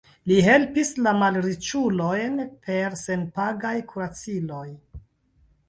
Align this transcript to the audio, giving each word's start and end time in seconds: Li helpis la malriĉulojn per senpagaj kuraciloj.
Li 0.29 0.35
helpis 0.45 0.93
la 1.07 1.11
malriĉulojn 1.23 2.41
per 2.69 2.97
senpagaj 3.03 3.77
kuraciloj. 3.95 4.67